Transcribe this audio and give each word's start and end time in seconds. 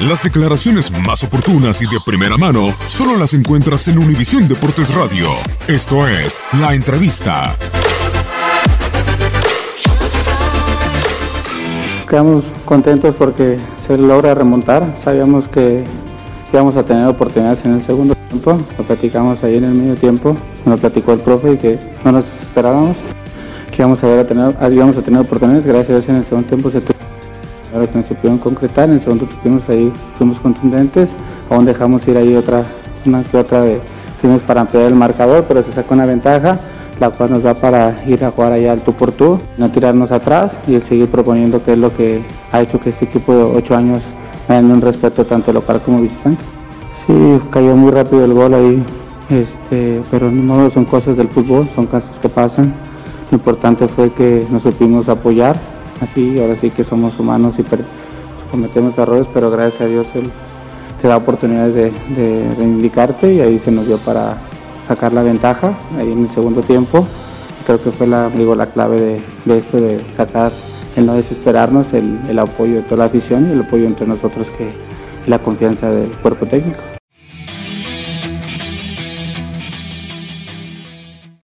Las 0.00 0.22
declaraciones 0.22 0.92
más 1.06 1.24
oportunas 1.24 1.80
y 1.80 1.86
de 1.86 1.98
primera 2.04 2.36
mano 2.36 2.68
solo 2.86 3.16
las 3.16 3.32
encuentras 3.32 3.88
en 3.88 3.96
Univisión 3.96 4.46
Deportes 4.46 4.94
Radio. 4.94 5.26
Esto 5.68 6.06
es 6.06 6.42
La 6.60 6.74
Entrevista. 6.74 7.54
Quedamos 12.06 12.44
contentos 12.66 13.14
porque 13.14 13.56
se 13.86 13.96
logra 13.96 14.34
remontar. 14.34 14.94
Sabíamos 15.02 15.48
que 15.48 15.82
íbamos 16.52 16.76
a 16.76 16.82
tener 16.82 17.06
oportunidades 17.06 17.64
en 17.64 17.76
el 17.76 17.82
segundo 17.82 18.14
tiempo. 18.28 18.60
Lo 18.76 18.84
platicamos 18.84 19.42
ahí 19.44 19.56
en 19.56 19.64
el 19.64 19.72
medio 19.72 19.94
tiempo. 19.94 20.36
Nos 20.66 20.78
platicó 20.78 21.14
el 21.14 21.20
profe 21.20 21.54
y 21.54 21.56
que 21.56 21.78
no 22.04 22.12
nos 22.12 22.26
esperábamos. 22.26 22.98
Que 23.70 23.76
íbamos 23.78 24.04
a, 24.04 24.26
tener, 24.26 24.54
íbamos 24.72 24.98
a 24.98 25.00
tener 25.00 25.20
oportunidades. 25.22 25.64
Gracias 25.64 25.88
a 25.88 25.92
Dios 25.94 26.08
en 26.10 26.16
el 26.16 26.24
segundo 26.26 26.48
tiempo 26.48 26.70
se 26.70 26.82
tuvo 26.82 27.05
ahora 27.74 27.86
que 27.86 27.98
nos 27.98 28.06
supieron 28.06 28.38
concretar, 28.38 28.88
en 28.88 28.96
el 28.96 29.00
segundo 29.00 29.26
tuvimos 29.26 29.68
ahí, 29.68 29.92
fuimos 30.18 30.38
contundentes, 30.40 31.08
aún 31.50 31.64
dejamos 31.64 32.06
ir 32.08 32.16
ahí 32.16 32.34
otra, 32.34 32.64
una 33.04 33.22
que 33.22 33.36
otra 33.36 33.62
de 33.62 33.80
fuimos 34.20 34.42
para 34.42 34.62
ampliar 34.62 34.86
el 34.86 34.94
marcador, 34.94 35.44
pero 35.46 35.62
se 35.62 35.72
sacó 35.72 35.94
una 35.94 36.06
ventaja, 36.06 36.58
la 37.00 37.10
cual 37.10 37.30
nos 37.30 37.42
da 37.42 37.54
para 37.54 37.94
ir 38.06 38.24
a 38.24 38.30
jugar 38.30 38.52
allá 38.52 38.72
al 38.72 38.80
tú 38.80 38.92
por 38.92 39.12
tú, 39.12 39.38
no 39.58 39.68
tirarnos 39.70 40.12
atrás 40.12 40.56
y 40.66 40.74
el 40.74 40.82
seguir 40.82 41.08
proponiendo 41.08 41.62
que 41.62 41.72
es 41.72 41.78
lo 41.78 41.94
que 41.94 42.22
ha 42.52 42.62
hecho 42.62 42.80
que 42.80 42.90
este 42.90 43.04
equipo 43.04 43.34
de 43.34 43.42
ocho 43.42 43.76
años 43.76 44.02
me 44.48 44.58
un 44.58 44.80
respeto 44.80 45.24
tanto 45.24 45.52
local 45.52 45.80
como 45.84 46.00
visitante. 46.00 46.42
Sí, 47.06 47.40
cayó 47.50 47.76
muy 47.76 47.90
rápido 47.90 48.24
el 48.24 48.32
gol 48.32 48.54
ahí, 48.54 48.82
este, 49.28 50.00
pero 50.10 50.30
no 50.30 50.70
son 50.70 50.84
cosas 50.84 51.16
del 51.16 51.28
fútbol, 51.28 51.68
son 51.74 51.86
cosas 51.86 52.18
que 52.18 52.28
pasan. 52.28 52.74
Lo 53.30 53.36
importante 53.36 53.88
fue 53.88 54.10
que 54.10 54.46
nos 54.50 54.62
supimos 54.62 55.08
apoyar, 55.08 55.56
así, 56.00 56.40
ahora 56.40 56.56
sí 56.56 56.70
que 56.70 56.84
somos 56.84 57.18
humanos 57.18 57.54
y 57.58 57.64
cometemos 58.50 58.96
errores, 58.98 59.26
pero 59.32 59.50
gracias 59.50 59.82
a 59.82 59.86
Dios 59.86 60.06
Él 60.14 60.30
te 61.00 61.08
da 61.08 61.16
oportunidades 61.16 61.74
de, 61.74 62.54
reivindicarte 62.56 63.34
y 63.34 63.40
ahí 63.40 63.58
se 63.58 63.70
nos 63.70 63.86
dio 63.86 63.98
para 63.98 64.38
sacar 64.88 65.12
la 65.12 65.22
ventaja, 65.22 65.76
ahí 65.98 66.10
en 66.12 66.24
el 66.24 66.30
segundo 66.30 66.62
tiempo. 66.62 67.06
Creo 67.66 67.82
que 67.82 67.90
fue 67.90 68.06
la, 68.06 68.30
digo, 68.30 68.54
la 68.54 68.66
clave 68.66 69.20
de, 69.44 69.58
esto, 69.58 69.78
de 69.78 70.00
sacar, 70.16 70.52
el 70.94 71.06
no 71.06 71.14
desesperarnos, 71.14 71.92
el, 71.92 72.20
el 72.28 72.38
apoyo 72.38 72.76
de 72.76 72.82
toda 72.82 72.98
la 72.98 73.04
afición 73.06 73.48
y 73.48 73.52
el 73.52 73.60
apoyo 73.60 73.86
entre 73.86 74.06
nosotros 74.06 74.46
que 74.56 74.70
la 75.26 75.40
confianza 75.40 75.90
del 75.90 76.10
cuerpo 76.12 76.46
técnico. 76.46 76.95